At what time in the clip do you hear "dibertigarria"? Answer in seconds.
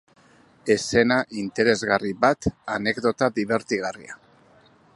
3.37-4.19